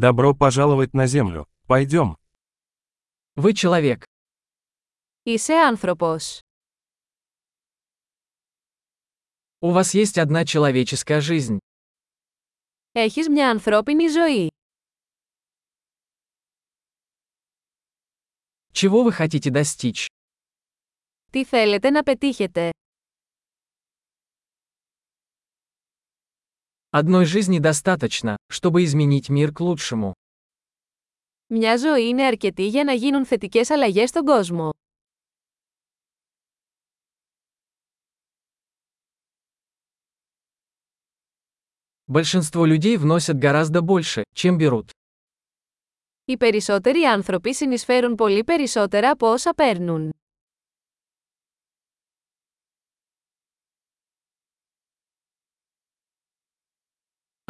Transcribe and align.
Добро 0.00 0.33
пожаловать 0.33 0.93
на 0.93 1.05
Землю. 1.05 1.49
Пойдем. 1.67 2.17
Вы 3.35 3.53
человек. 3.53 4.05
Είσαι 5.25 5.53
άνθρωπος. 5.53 6.39
У 9.59 9.71
вас 9.71 9.93
есть 9.93 10.17
одна 10.17 10.45
человеческая 10.45 11.19
жизнь. 11.19 11.59
Έχεις 12.93 13.27
μια 13.27 13.49
ανθρώπινη 13.51 14.07
ζωή. 14.07 14.49
Чего 18.71 19.03
вы 19.03 19.11
хотите 19.11 19.49
достичь? 19.49 20.05
Τι 21.31 21.45
θέλετε 21.45 21.89
να 21.89 22.03
πετύχετε. 22.03 22.69
Одной 26.90 27.24
жизни 27.24 27.58
достаточно, 27.58 28.36
чтобы 28.48 28.84
изменить 28.84 29.28
мир 29.28 29.52
к 29.52 29.60
лучшему. 29.60 30.12
Μια 31.46 31.76
ζωή 31.76 32.08
είναι 32.08 32.26
αρκετή 32.26 32.66
για 32.66 32.84
να 32.84 32.92
γίνουν 32.92 33.26
θετικές 33.26 33.70
αλλαγές 33.70 34.08
στον 34.08 34.24
κόσμο. 34.24 34.70
Большинство 42.08 42.64
людей 42.64 42.96
вносят 42.96 43.36
гораздо 43.38 43.80
больше, 43.82 44.22
чем 44.34 44.56
берут. 44.58 44.90
Οι 46.24 46.36
περισσότεροι 46.36 47.02
άνθρωποι 47.02 47.54
συνεισφέρουν 47.54 48.14
πολύ 48.14 48.44
περισσότερα 48.44 49.10
από 49.10 49.32
όσα 49.32 49.54
παίρνουν. 49.54 50.10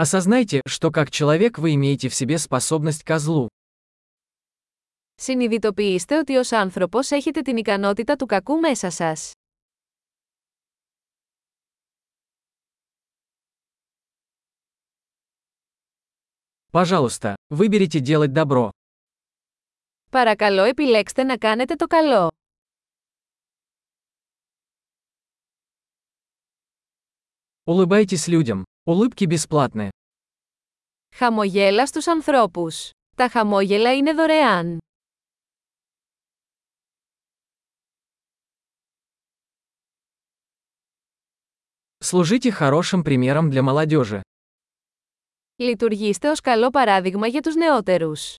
Осознайте, 0.01 0.61
что 0.69 0.91
как 0.91 1.11
человек 1.11 1.59
вы 1.59 1.75
имеете 1.75 2.09
в 2.09 2.15
себе 2.15 2.39
способность 2.39 3.03
ко 3.03 3.19
злу. 3.19 3.49
Συνειδητοποιήστε 5.15 6.19
ότι 6.19 6.37
ως 6.37 6.53
άνθρωπος 6.53 7.11
έχετε 7.11 7.41
την 7.43 7.57
ικανότητα 7.57 8.17
του 8.17 8.27
κακού 8.27 8.59
μέσα 8.59 8.91
σας. 8.91 9.33
Пожалуйста, 16.73 17.35
выберите 17.49 18.01
делать 18.01 18.33
добро. 18.33 18.71
Παρακαλώ 20.11 20.63
επιλέξτε 20.63 21.23
να 21.23 21.37
κάνετε 21.37 21.75
το 21.75 21.87
καλό. 21.87 22.31
Улыбайтесь 27.69 28.29
людям. 28.29 28.65
Улыбки 28.85 29.25
бесплатны. 29.25 29.91
Χαμογέλα 31.21 31.87
στους 31.87 32.07
ανθρώπους. 32.07 32.91
Τα 33.17 33.29
χαμόγελα 33.29 33.97
είναι 33.97 34.13
δωρεάν. 34.13 34.79
Служите 42.05 42.51
хорошим 42.51 43.03
примером 43.03 43.51
для 43.51 43.63
молодежи. 43.63 44.21
Λειτουργήστε 45.57 46.31
ως 46.31 46.41
καλό 46.41 46.71
παράδειγμα 46.71 47.27
για 47.27 47.41
τους 47.41 47.55
νεότερους. 47.55 48.35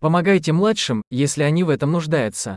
Помогайте 0.00 0.52
младшим, 0.52 1.02
если 1.10 1.42
они 1.42 1.62
в 1.62 1.68
этом 1.68 1.90
нуждаются. 1.90 2.56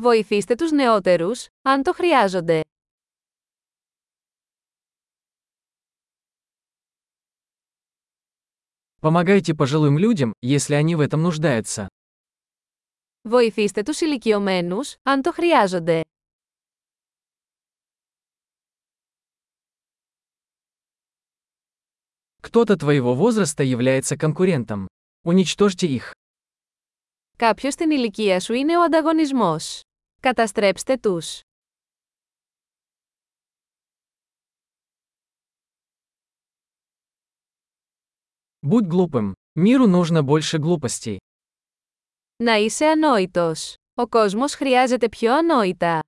Βοηθήστε 0.00 0.54
τους 0.54 0.70
νεότερους, 0.70 1.46
αν 1.62 1.82
το 1.82 1.92
χρειάζονται. 1.92 2.60
Помогайте 9.00 9.54
пожилым 9.54 9.98
людям, 9.98 10.32
если 10.40 10.74
они 10.74 10.94
в 10.94 11.00
этом 11.00 11.22
нуждаются. 11.22 11.86
Βοηθήστε 13.22 13.82
τους 13.82 14.00
ηλικιωμένους, 14.00 14.94
αν 15.02 15.22
το 15.22 15.32
χρειάζονται. 15.32 16.00
Кто-то 22.42 22.76
твоего 22.76 23.14
возраста 23.14 23.62
является 23.62 24.16
конкурентом. 24.16 24.86
Уничтожьте 25.24 25.86
их. 25.86 26.12
Κάποιος 27.36 27.72
στην 27.72 27.90
ηλικία 27.90 28.40
σου 28.40 28.52
είναι 28.52 28.78
ο 28.78 28.82
ανταγωνισμός. 28.82 29.80
Καταστρέψτε 30.20 30.96
τους. 30.96 31.40
Будь 38.60 38.86
глупым. 38.86 39.32
Миру 39.54 39.86
нужно 39.86 40.22
больше 40.22 40.58
глупостей. 40.58 41.18
Να 42.36 42.54
είσαι 42.54 42.86
ανόητος. 42.86 43.74
Ο 43.94 44.08
κόσμος 44.08 44.54
χρειάζεται 44.54 45.08
πιο 45.08 45.34
ανόητα. 45.34 46.00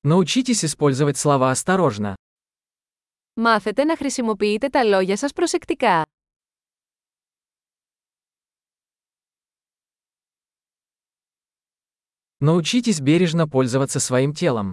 Научитесь 0.00 0.64
использовать 0.64 1.16
слова 1.16 1.50
осторожно. 1.50 2.14
Μάθετε 3.34 3.84
να 3.84 3.96
χρησιμοποιείτε 3.96 4.68
τα 4.68 4.84
λόγια 4.84 5.16
σας 5.16 5.32
προσεκτικά. 5.32 6.02
Научитесь 12.42 13.00
бережно 13.00 13.48
пользоваться 13.48 14.00
своим 14.00 14.32
телом. 14.32 14.70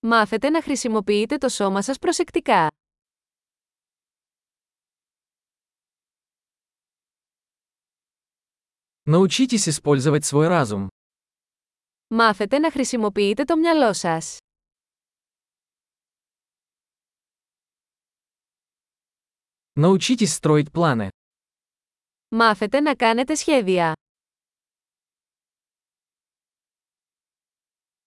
Μάθετε 0.00 0.50
να 0.50 0.62
χρησιμοποιείτε 0.62 1.38
το 1.38 1.48
σώμα 1.48 1.82
σας 1.82 1.98
προσεκτικά. 1.98 2.68
Научитесь 9.04 9.68
использовать 9.68 10.24
свой 10.24 10.48
разум. 10.48 10.88
Μάθετε 12.08 12.58
να 12.58 12.70
χρησιμοποιείτε 12.70 13.44
το 13.44 13.56
μυαλό 13.56 13.92
σας. 13.92 14.36
Научитесь 19.74 20.34
строить 20.34 20.70
планы. 20.72 21.08
Μάθετε 22.28 22.80
να 22.80 22.94
κάνετε 22.94 23.34
σχέδια. 23.34 23.92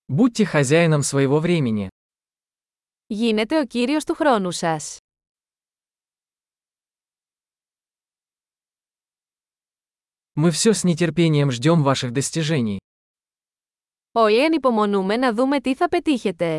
Будьте 0.09 0.45
хозяином 0.45 1.01
своего 1.03 1.39
времени. 1.39 1.87
Γίνετε 3.07 3.59
ο 3.59 3.65
κύριος 3.65 4.03
του 4.03 4.13
χρόνου 4.15 4.51
σας. 4.51 4.97
Мы 10.37 10.51
все 10.51 10.73
с 10.73 10.83
нетерпением 10.83 11.51
ждем 11.51 11.83
ваших 11.83 12.11
достижений. 12.11 12.77
Όλοι 14.11 14.43
ανυπομονούμε 14.43 15.17
να 15.17 15.33
δούμε 15.33 15.61
τι 15.61 15.75
θα 15.75 15.87
πετύχετε. 15.89 16.57